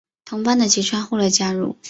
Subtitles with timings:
[0.25, 1.77] 同班的吉川后来加入。